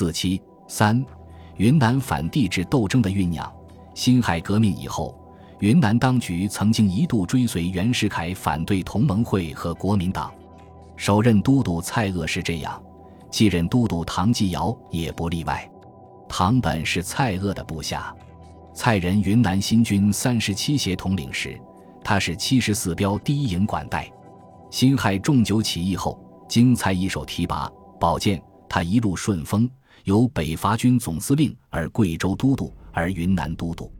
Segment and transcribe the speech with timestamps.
[0.00, 1.04] 四七三，
[1.58, 3.52] 云南反帝制斗争的酝酿。
[3.94, 5.14] 辛亥革命以后，
[5.58, 10.32] 云南当局曾经一度追随袁世凯反对同盟会和国民党。
[10.96, 12.82] 首任都督蔡锷是这样，
[13.30, 15.70] 继任都督唐继尧也不例外。
[16.26, 18.16] 唐本是蔡锷的部下，
[18.72, 21.60] 蔡任云南新军三十七协统领时，
[22.02, 24.10] 他是七十四标第一营管带。
[24.70, 27.70] 辛亥重九起义后，经蔡一手提拔
[28.00, 29.68] 保荐，他一路顺风，
[30.04, 33.92] 由北伐军总司令而贵州都督，而云南都督。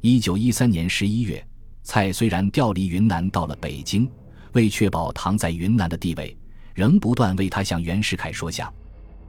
[0.00, 1.46] 一九一三年十一月，
[1.82, 4.10] 蔡虽然调离云南到了北京，
[4.52, 6.36] 为确保唐在云南的地位，
[6.74, 8.72] 仍不断为他向袁世凯说降。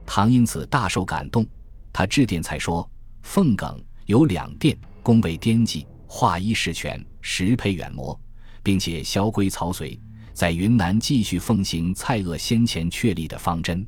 [0.06, 1.46] 唐因此大受感动，
[1.92, 2.88] 他致电蔡说
[3.22, 8.18] ：“凤耿有两殿，恭为颠记，画一事权，实配远模，
[8.62, 9.98] 并且萧规曹随。”
[10.32, 13.86] 在云南继续奉行蔡锷先前确立的方针。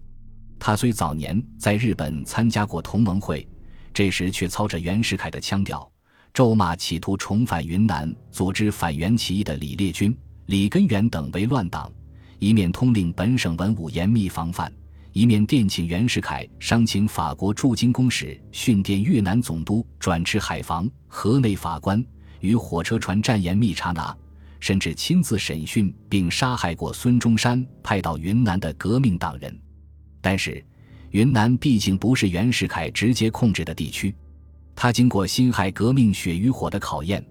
[0.66, 3.46] 他虽早年在日本参加过同盟会，
[3.92, 5.86] 这时却操着袁世凯的腔调，
[6.32, 10.16] 咒骂企图重返云南、组织反袁起义的李烈钧、
[10.46, 11.92] 李根源等为乱党，
[12.38, 14.72] 一面通令本省文武严密防范，
[15.12, 22.02] 一面电请袁世凯商请法国驻京公使训电越南总督转持海防、河内法官
[22.40, 24.16] 与火车船站严密查拿。
[24.60, 29.54] 甚至亲自审讯并杀害过孙中山派到云南的革命党人，
[30.24, 30.64] 但是，
[31.10, 34.14] 云南毕竟不是袁世凯直接控制的地区，
[34.74, 37.22] 他经过辛亥革命血与火的考验，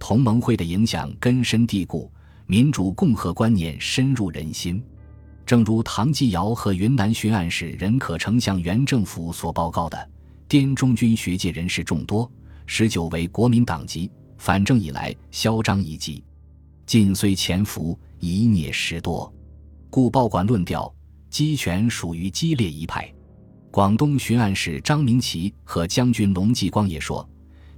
[0.00, 2.10] 同盟会的影响根深蒂固，
[2.46, 4.82] 民主共和观念深入人心。
[5.46, 10.10] 正如唐继尧和云南巡按使任可成向原政府所报告的，
[10.48, 12.28] 滇中军学界人士众多，
[12.66, 16.24] 十九为国民党籍，反正以来嚣张一级。
[16.84, 19.32] 晋虽潜伏，以孽时多，
[19.88, 20.92] 故报馆论调，
[21.30, 23.10] 鸡权属于激烈一派。
[23.70, 27.26] 广东巡按使张明奇和将军龙继光也说，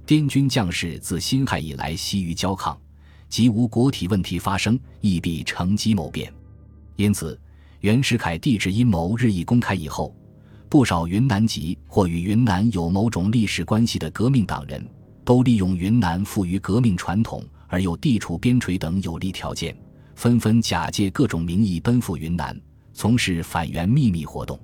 [0.05, 2.75] 滇军将士自辛亥以来习于交抗，
[3.29, 6.33] 即无国体问题发生，亦必乘机谋变。
[6.95, 7.39] 因此，
[7.81, 10.15] 袁世凯帝制阴谋日益公开以后，
[10.67, 14.83] 不少云南籍或与云南有某种历史关系的革命党人，
[15.23, 17.43] 都利用云南富于革命传统。
[17.67, 19.75] 而又地处边陲等有利条件，
[20.13, 22.55] 纷纷假借各种名义奔赴云南，
[22.93, 24.59] 从事反袁秘密活动。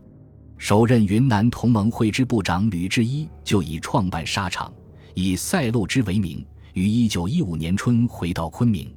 [0.57, 4.71] 首任云南同盟会支部长吕志一就以创办沙场，
[5.13, 8.93] 以赛漏之为名，于一九一五年春回到昆明。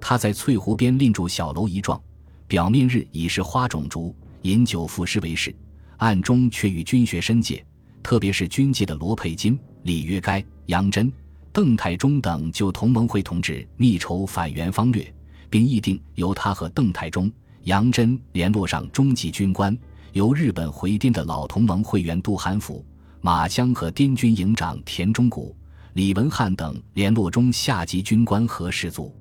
[0.00, 2.00] 他在翠湖边另筑小楼一幢，
[2.46, 5.54] 表面日已是花种竹，饮酒赋诗为事，
[5.98, 7.64] 暗中却与军学深界，
[8.02, 11.12] 特别是军界的罗佩金、李约该、杨真。
[11.52, 15.14] 邓太忠等就同盟会同志密筹反袁方略，
[15.48, 17.30] 并议定由他和邓太忠、
[17.64, 19.76] 杨真联络上中级军官，
[20.12, 22.84] 由日本回滇的老同盟会员杜涵甫、
[23.22, 25.56] 马江和滇军营长田中谷、
[25.94, 29.14] 李文汉等联络中下级军官和士卒。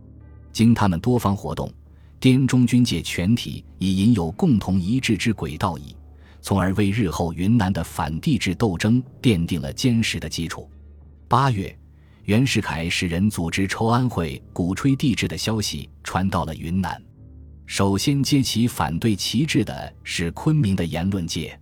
[0.52, 1.72] 经他们多方活动，
[2.20, 5.96] 滇中军界全体已引有共同一致之轨道矣，
[6.42, 10.70] 从而为日后云南的反帝制斗争奠定了坚实的基础。
[11.28, 11.74] 八月。
[12.26, 17.04] 袁世凯使人组织筹安会，鼓吹帝制的消息传到了云南。
[17.76, 21.60] 首先揭起反对旗帜的是昆明的言论界。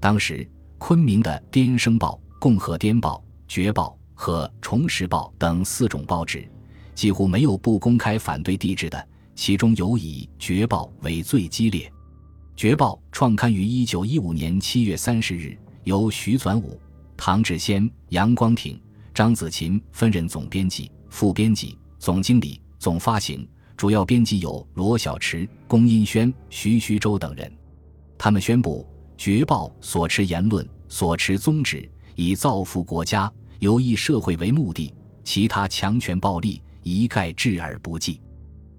[0.00, 0.44] 当时，
[0.78, 6.44] 昆明的《滇声报》《共和滇报》《决报》和《重时报》等四种报纸，
[6.92, 9.08] 几乎没有不公开反对帝制的。
[9.36, 11.88] 其中有以《决报》为最激烈。
[12.56, 16.76] 《决报》创刊于一九一五年七月三十日，由徐转武、
[17.16, 18.76] 唐志先、杨光挺。
[19.14, 27.52] 张子勤分任总编辑、副编辑、总经理、总发行，主要编辑有罗小池、龚荫轩、徐徐州等人。
[28.16, 28.86] 他们宣布
[29.16, 38.20] 《绝报》所持言论、所持宗旨，以造福国家、有益社会为目的，其他强权暴力一概置而不计。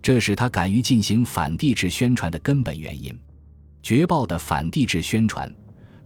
[0.02, 3.12] 这是他敢于进行反帝制宣传的根本原因。
[3.82, 5.54] 《绝报》的反帝制宣传，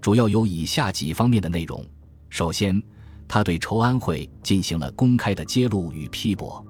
[0.01, 1.85] 主要有以下几方面的内容：
[2.29, 2.81] 首先，
[3.27, 6.65] 他对筹安会进行了公开的揭露与批驳。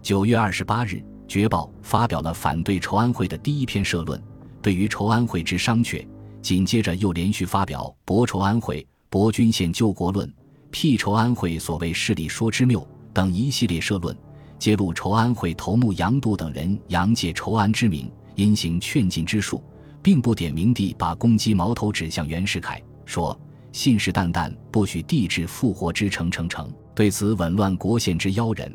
[0.00, 0.94] 九月二十八日，
[1.28, 4.20] 《绝报》发表了反对筹安会的第一篇社论，
[4.62, 6.04] 对于筹安会之商榷。
[6.40, 8.80] 紧接着又连续发表《驳筹安会》
[9.10, 10.26] 《驳军宪救国论》
[10.70, 12.80] 《辟筹安会所谓势力说之谬》
[13.12, 14.16] 等一系列社论，
[14.58, 19.62] 揭露筹安会头目杨度等人杨借筹安之名，因行劝进之术，
[20.02, 23.38] 并不点名地把攻击矛头指向袁世凯，说。
[23.70, 28.74] 信誓旦旦不许帝制复活之成成成，对此紊乱国宪之妖人，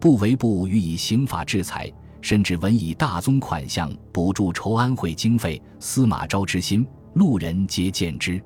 [0.00, 8.40] 不为不予以刑法制裁，甚至闻以大宗款项补助筹安会经费，司马昭之心，路人皆见之。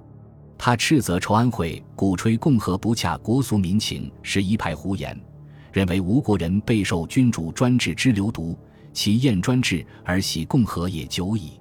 [0.56, 5.19] 他斥责筹安会鼓吹共和不洽国俗民情是一派胡言，
[5.72, 8.56] 认为吴国人备受君主专制之流毒，
[8.93, 11.52] 其厌专制而喜共和也久矣。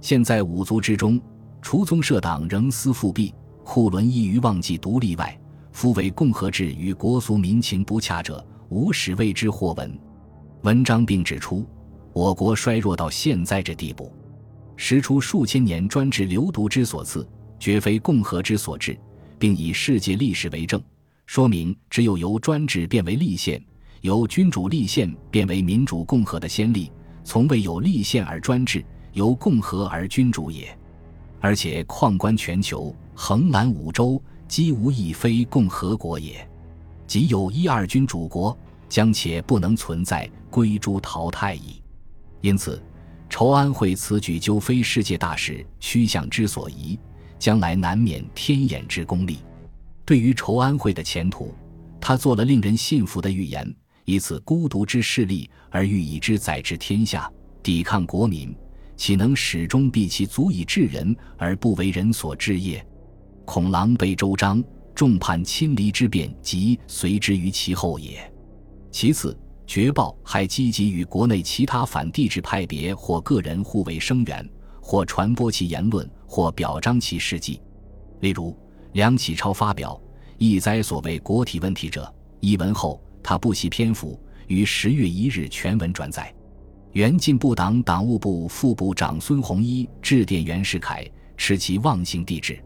[0.00, 1.20] 现在五族之中，
[1.62, 3.34] 除宗社党仍思复辟，
[3.64, 5.36] 库伦易于忘记独立外，
[5.72, 9.96] 夫为共和制与国俗民情不洽者，无始为之或闻。
[10.62, 11.64] 文章并指出，
[12.12, 14.12] 我国衰弱到现在这地步，
[14.74, 17.24] 实出数千年专制流毒之所赐。
[17.60, 18.98] 绝非共和之所致，
[19.38, 20.82] 并以世界历史为证，
[21.24, 23.64] 说明只有由专制变为立宪，
[24.00, 26.90] 由君主立宪变为民主共和的先例，
[27.22, 30.76] 从未有立宪而专制，由共和而君主也。
[31.40, 36.46] 而且况观全球，横览五洲，几无一非共和国也。
[37.06, 38.58] 即有一二君主国，
[38.94, 41.82] 将且不能存在，归诸淘汰矣。
[42.40, 42.80] 因此，
[43.28, 46.96] 筹安会此举究非世界大势趋向之所宜。
[47.36, 49.38] 将来难免天眼之功利。
[50.04, 51.52] 对于筹安会的前途，
[52.00, 53.68] 他做了令人信服的预言：
[54.04, 57.28] 以此孤独之势力而欲以之载治天下，
[57.64, 58.56] 抵抗国民，
[58.96, 62.86] 岂能始终避其足以治人而不为人所治也？
[63.44, 64.62] 恐狼狈周章，
[64.94, 68.32] 众叛亲离之变即随之于其后也。
[68.94, 69.36] 其次，
[69.66, 74.48] 绝报还积极与国内其他反帝制派别或个人互为声援，
[74.80, 76.08] 或传播其言论。
[76.28, 77.60] 或表彰其事迹，
[78.20, 78.56] 例如
[78.92, 80.00] 梁启超发表
[80.38, 86.32] “一哉所谓国体问题者”一文后，他不惜篇幅于十月一日全文转载。
[86.92, 91.04] 原进步党党务部副部长孙洪一致电袁世凯，
[91.36, 92.60] 斥其妄行帝制。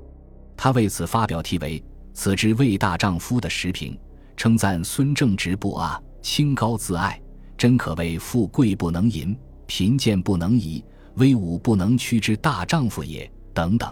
[0.56, 1.80] 他为此发表题为
[2.12, 3.92] 《此之为大丈夫的时评》，
[4.34, 7.18] 称赞孙正直不阿，清高自爱，
[7.56, 9.34] 真可谓富贵不能淫，
[9.66, 10.84] 贫贱不能移，
[11.14, 13.28] 威武不能屈之大丈夫也。
[13.54, 13.90] 等等，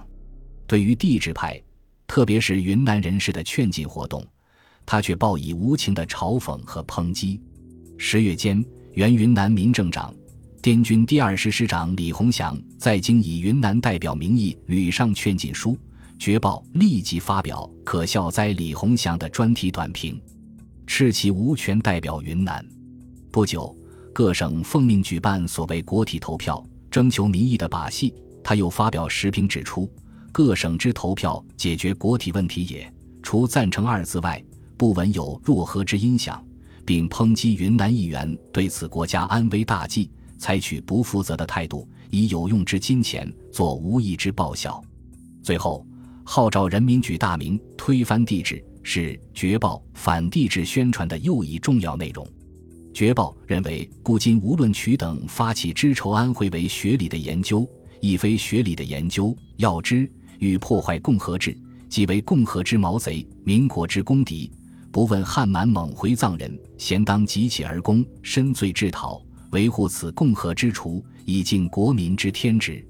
[0.66, 1.58] 对于帝制派，
[2.06, 4.22] 特别是云南人士的劝进活动，
[4.84, 7.40] 他却报以无情的嘲讽和抨击。
[7.96, 8.62] 十月间，
[8.92, 10.14] 原云南民政长、
[10.60, 15.74] 滇军第二师师长李鸿祥在京以云南代表名义屡上劝进书，
[16.18, 20.20] 绝报立即发表可笑哉李鸿祥的专题短评，
[20.86, 22.64] 斥其无权代表云南。
[23.30, 23.76] 不久，
[24.12, 28.14] 各省奉命举办所谓国体投票，征求民意的把戏。
[28.42, 29.90] 他又发表时评指出，
[30.30, 32.90] 各省之投票解决国体问题也，
[33.22, 34.42] 除赞成二字外，
[34.76, 36.42] 不闻有若何之音响，
[36.84, 40.08] 并抨击云南议员对此国家安危大计
[40.38, 44.80] 采取不负责的态度，以有用之金钱做无益之报效。
[45.42, 45.84] 最后
[46.22, 52.24] 号召人民举大名推翻帝制，是绝报反帝制宣传的又一重要内容。
[52.94, 57.68] 绝报认为，古今无论取等发起知筹安会为学理的研究。
[58.00, 61.56] 亦非学理的研究，要知欲破坏共和制，
[61.88, 64.48] 即为共和之毛贼，民国之公敌。
[64.92, 72.86] 不问汉满蒙回藏人，咸当急起而攻，深罪治讨，维护此共和之除，以尽国民之天职。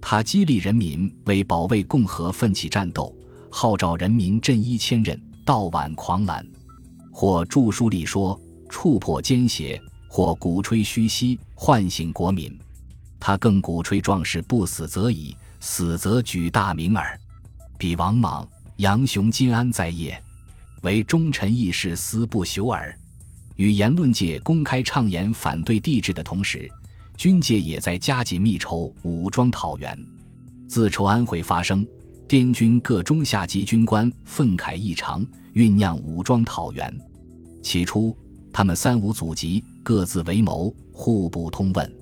[0.00, 3.12] 他激励人民为保卫共和奋起战斗，
[3.50, 6.46] 号召人民振衣千仞，倒挽狂澜。
[7.10, 12.58] 或著书立说，触破奸邪；或鼓吹虚息，唤醒国民。
[13.20, 17.18] 他更鼓吹壮士不死则已，死则举大名耳。
[17.78, 20.20] 比王莽、杨雄金安在业？
[20.82, 22.96] 为忠臣义士思不朽耳。
[23.56, 26.68] 与言论界公开畅言反对帝制的同时，
[27.16, 29.96] 军界也在加紧密筹武装讨袁。
[30.66, 31.86] 自筹安会发生，
[32.32, 35.22] 滇军各中下级军官愤慨异常，
[35.52, 36.90] 酝酿武装讨袁。
[37.62, 38.16] 起初，
[38.50, 41.94] 他们三五组集，各自为谋，互不通问。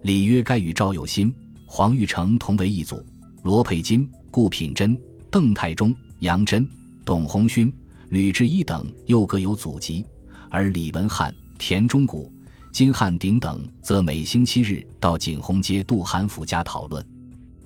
[0.00, 1.30] 李约该与赵有新、
[1.66, 3.04] 黄玉成同为一组，
[3.42, 4.98] 罗佩金、顾品珍、
[5.30, 6.66] 邓太忠、杨真、
[7.04, 7.70] 董鸿勋、
[8.08, 10.02] 吕志一等又各有祖籍，
[10.48, 12.32] 而李文翰、田中谷、
[12.72, 17.06] 金汉鼎等则每星期日到景洪街杜涵甫家讨论，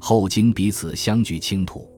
[0.00, 1.88] 后经彼此相聚倾吐，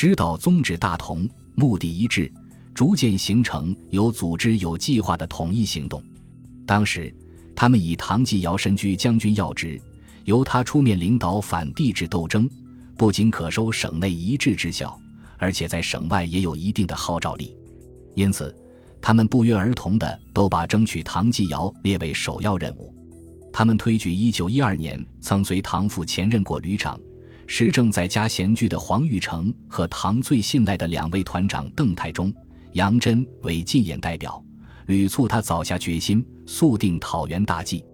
[0.00, 2.32] 指导宗旨大同，目的一致，
[2.72, 6.02] 逐渐形成有组织、有计划的统一行动。
[6.64, 7.14] 当时。
[7.54, 9.78] 他们以唐继尧身居将军要职，
[10.24, 12.48] 由他出面领导反帝制斗争，
[12.96, 14.98] 不仅可收省内一致之效，
[15.36, 17.54] 而且在省外也有一定的号召力。
[18.14, 18.56] 因此，
[19.02, 22.94] 他们不约而同的都把争取唐继尧列为首要任务。
[23.52, 26.98] 他们推举1912年曾随唐父前任过旅长、
[27.52, 32.32] 时正在家闲居的黄玉成和唐最信赖的两位团长邓太忠、
[32.74, 34.40] 杨真为进言代表。
[34.86, 37.84] 屡促他早下决心，速定讨袁大计，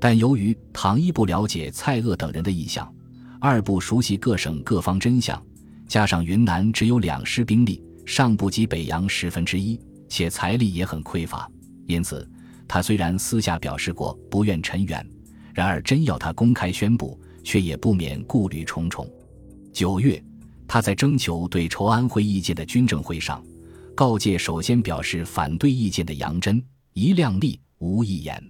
[0.00, 2.90] 但由于唐一不了解蔡锷等人的意向，
[3.38, 5.40] 二不熟悉各省各方真相，
[5.86, 11.46] 加上云南只有两师兵力，尚不及北洋十分之一，且财力也很匮乏，
[11.86, 12.26] 因此
[12.66, 15.06] 他虽然私下表示过不愿陈援，
[15.52, 19.08] 然而真要他公开宣布，却也不免顾虑重重。
[19.72, 20.20] 九月，
[20.66, 23.40] 他在征求对筹安会意见的军政会上，
[23.94, 26.60] 告诫首先表示反对意见的杨真
[26.94, 28.42] 一量力无一言。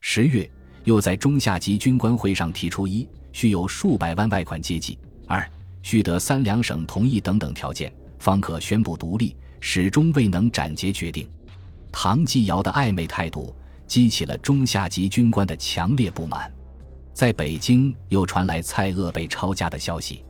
[0.00, 0.50] 十月，
[0.84, 5.48] 又在中下级军官会上提出一需有数百万外款接济，二。
[5.82, 11.28] 须得三两省同意等等条件，方可宣布独立，始终未能斩截决定。
[11.92, 13.54] 唐继尧的暧昧态度
[13.86, 16.50] 激起了中下级军官的强烈不满。
[17.14, 20.24] 在北京又传来蔡锷被抄家的消息，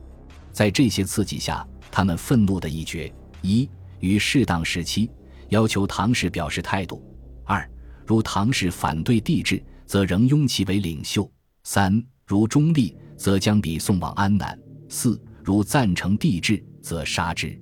[0.53, 3.11] 在这些刺激下，他们愤怒的一决：
[3.41, 3.67] 一
[3.99, 5.09] 于适当时期
[5.49, 7.01] 要求唐氏表示态度；
[7.43, 7.67] 二
[8.05, 11.27] 如唐氏反对帝制，则仍拥其为领袖；
[11.63, 14.55] 三如中立，则将彼送往安南；
[14.87, 15.19] 四。
[15.43, 17.55] 如赞成帝制，则杀之。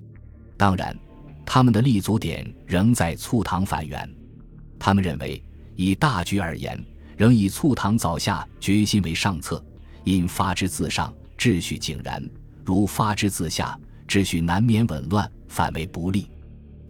[0.56, 0.98] 当然，
[1.44, 4.08] 他们的立足点仍在促唐反元。
[4.78, 5.44] 他们认为，
[5.76, 6.82] 以大局而言，
[7.16, 9.64] 仍以促唐早下决心为上策。
[10.04, 12.22] 因发之自上，秩序井然；
[12.64, 16.30] 如发之自下，秩序难免紊乱，反为不利。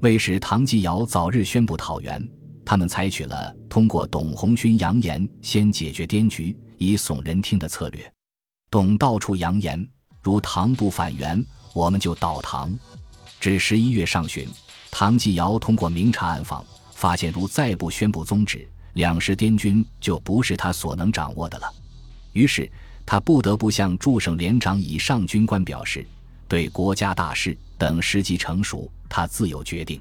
[0.00, 2.28] 为使唐继尧早日宣布讨袁，
[2.64, 8.12] 他们采取了通过董洪勋扬言先解决滇局，以耸人听的策略。
[8.70, 9.88] 董到处扬言。
[10.22, 12.74] 如唐不反袁，我们就倒唐。
[13.38, 14.48] 至十一月上旬，
[14.90, 21.72] 唐继尧通过明察暗访，发现如再不宣布宗旨，两师滇军就不是他所能掌握的了。
[22.32, 22.70] 于是
[23.06, 26.04] 他不得不向驻省连长以上军官表示，
[26.48, 30.00] 对国家大事等时机成熟，他自有决定。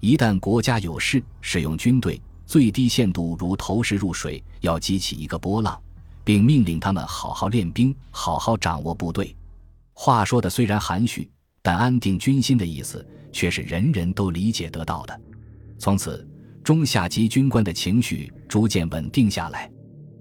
[0.00, 5.78] 一旦国家有事，使用军队最低限度如投石入水，要激起一个波浪，
[6.24, 9.34] 并命令他们好好练兵，好好掌握部队。
[9.92, 11.28] 话说的虽然含蓄，
[11.60, 15.20] 但安定军心的意思却是人人都理解得到的。
[15.78, 16.26] 从此，
[16.68, 19.70] 中下级军官的情绪逐渐稳定下来。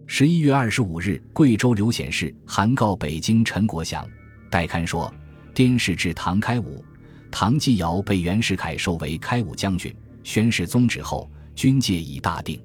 [0.06, 4.08] 十一月二十五日，贵州刘显世函告北京陈国祥，
[4.50, 5.14] 代刊说
[5.54, 6.82] ：“滇事至唐开武，
[7.30, 12.58] 唐继尧被袁世凯授为开武将军，宣誓宗旨后，军界已大定。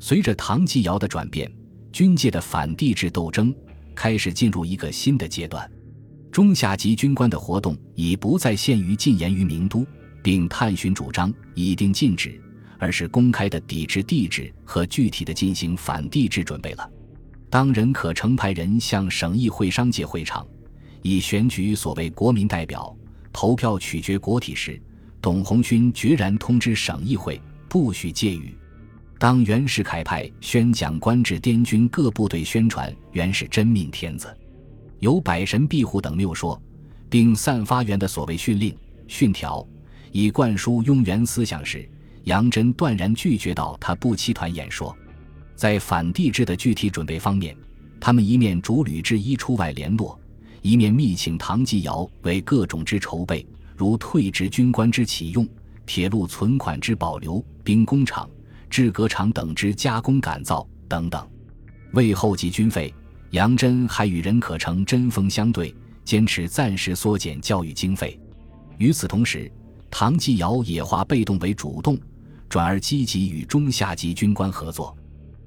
[0.00, 1.48] 随着唐继尧的转变，
[1.92, 3.54] 军界的反帝制斗争
[3.94, 5.70] 开始进入一个新的阶段。”
[6.32, 9.86] 中下级军官的活动已不再限于进言于名都，
[10.24, 12.42] 并探寻主张、以定禁止，
[12.82, 16.90] 而是公开的抵制帝制和具体的进行反帝制准备了。
[17.48, 20.44] 当任可成派人向省议会商界会场，
[21.00, 22.92] 以选举所谓国民代表，
[23.32, 24.82] 投票取决国体时，
[25.20, 28.52] 董洪勋决然通知省议会不许借语。
[29.16, 34.36] 当袁世凯派宣讲官至滇军各部队宣传袁是真命天子。
[34.98, 36.60] 有百神庇护等谬说，
[37.08, 39.64] 并散发袁的所谓训令、训条，
[40.10, 41.88] 以灌输拥元思想时，
[42.24, 44.96] 杨真断然拒绝到他不期团演说。
[45.54, 47.56] 在反帝制的具体准备方面，
[48.00, 50.18] 他们一面主吕志一出外联络，
[50.60, 55.46] 一面密请唐继尧为各种之筹备，如退职军官之启用、
[55.86, 58.28] 铁路存款之保留、兵工厂、
[58.68, 61.28] 制革厂等之加工改造等等，
[61.92, 62.92] 为后继军费。
[63.30, 65.74] 杨真还与任可成针锋相对，
[66.04, 68.20] 坚持暂时缩减教育经费。
[68.76, 69.50] 与此同时，
[69.90, 71.98] 唐继尧也化被动为主动，
[72.52, 74.94] 转而积极与中下级军官合作。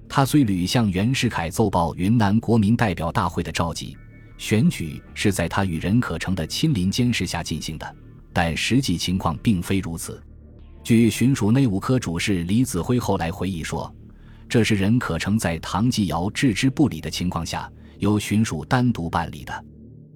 [0.10, 3.96] 他虽屡向袁世凯奏报云南国民代表大会的召集，
[4.40, 7.96] 选举是在他与任可成的亲临监视下进行的，
[8.34, 10.20] 但实际情况并非如此。
[10.84, 13.94] 据巡署内务科主事李子辉后来回忆说。
[14.50, 19.66] 这是任可成在唐继尧置之不理的情况下，由巡署单独办理的。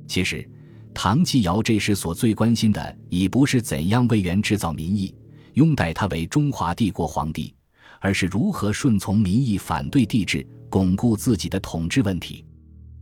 [0.08, 0.48] 其实，
[0.92, 5.14] 唐继尧这时所最关心的，已不是怎样为袁制造民意，
[5.54, 7.54] 拥戴他为中华帝国皇帝，
[8.00, 12.46] 而是如何顺从民意，反对帝制，巩固自己的统治问题。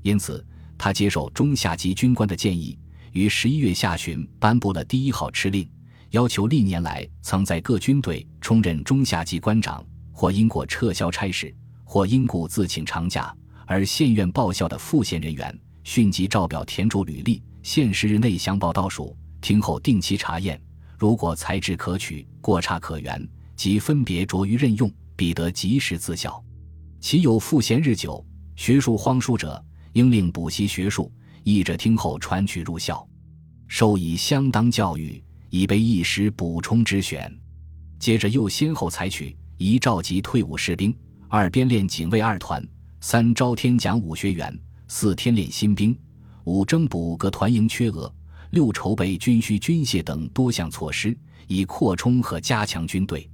[0.02, 0.46] 因此，
[0.78, 2.78] 他接受中下级军官的建议，
[3.12, 5.70] 于十一月下旬颁布了第一号敕令，
[6.12, 9.86] 要求历年来曾在各军队充任中下级官长。
[10.20, 13.32] 或因过撤销差事，或因故自请长假
[13.68, 20.60] 而县院报效的副县人员，迅即照表填注履历，限时日内详报到署，听后定期查验。
[20.98, 23.26] 如果才智可取，过差可原，
[23.56, 26.44] 即分别着于任用，必得及时自效。
[27.00, 28.26] 其有赋闲日久、
[28.56, 29.64] 学术荒疏者，
[29.94, 31.12] 应令补习学术，
[31.44, 33.08] 译者听后传取入校，
[33.68, 37.32] 授以相当教育，以备一时补充之选。
[38.00, 39.38] 接着又先后采取。
[39.60, 40.96] 一召集退伍士兵，
[41.28, 42.64] 二编练警卫二团，
[43.02, 44.56] 三招天讲武学员，
[44.88, 45.98] 四天练新兵，
[46.44, 48.14] 五征补各团营缺额，
[48.52, 53.30] 六筹备军需军械等多项措施，以扩充和加强军队。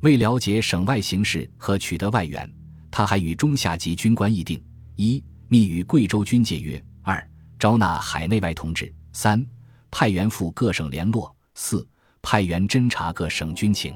[0.00, 2.50] 为了解省外形势和取得外援，
[2.90, 4.62] 他还与中下级军官议定：
[4.96, 7.22] 一、密与贵州军界约；二、
[7.58, 9.44] 招纳海内外同志；三、
[9.90, 11.86] 派员赴各省联络；四、
[12.22, 13.94] 派员侦察各省军情。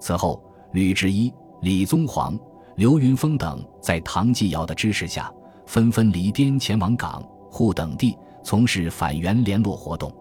[0.00, 0.42] 此后，
[0.72, 2.38] 吕志一、李宗煌、
[2.76, 5.32] 刘云峰等在唐继尧的支持下，
[5.66, 10.12] 纷纷离滇前往港、沪等地从事反袁联络活动。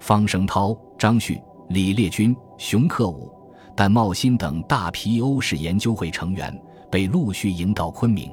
[0.00, 3.32] 方声涛、张旭、李烈钧、熊克武。
[3.76, 6.56] 但茂新等大批欧式研究会成员
[6.88, 8.32] 被陆续迎到昆明，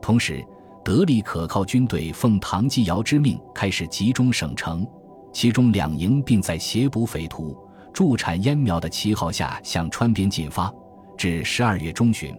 [0.00, 0.40] 同时
[0.84, 4.86] 得力可靠军队奉唐继尧之命开始集中省城，
[5.32, 7.56] 其中两营并在协捕匪徒、
[7.92, 10.72] 助产烟苗的旗号下向川边进发。
[11.16, 12.32] 至十二月中旬，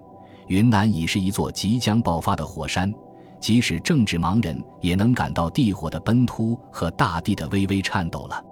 [0.48, 2.90] 云南已是一座即将爆发的火山，
[3.40, 8.44] 即使政治盲人也能感到地火的奔突和大地的微微颤抖了。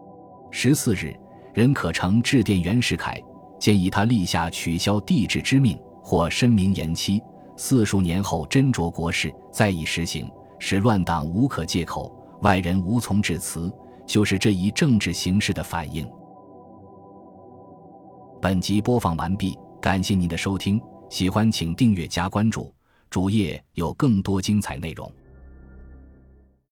[0.51, 1.13] 十四日，
[1.53, 3.21] 任可成致电袁世凯。
[3.59, 7.19] 建议他立下取消帝制之命，或申明延期，
[7.55, 10.29] 四数年后斟酌国事再以实行，
[10.59, 13.73] 使乱党无可借口，外人无从致辞，
[14.05, 16.07] 就是这一政治形势的反应。
[18.39, 20.79] 本集播放完毕，感谢您的收听，
[21.09, 22.71] 喜欢请订阅加关注，
[23.09, 25.11] 主页有更多精彩内容。